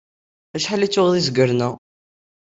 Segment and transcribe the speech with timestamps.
[0.55, 1.69] Acḥal i d-tuɣeḍ izgaren-a?